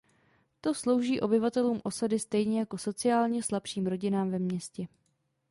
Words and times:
To 0.61 0.73
slouží 0.73 1.21
obyvatelům 1.21 1.81
osady 1.83 2.19
stejně 2.19 2.59
jako 2.59 2.77
sociálně 2.77 3.43
slabším 3.43 3.87
rodinám 3.87 4.31
ve 4.31 4.39
městě. 4.39 4.87